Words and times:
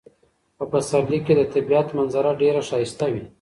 په 0.57 0.63
پسرلي 0.71 1.19
کې 1.25 1.33
د 1.37 1.41
طبیعت 1.53 1.87
منظره 1.97 2.31
ډیره 2.41 2.61
ښایسته 2.69 3.05
وي. 3.13 3.23